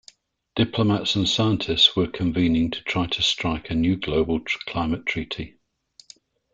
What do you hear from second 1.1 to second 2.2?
and scientists were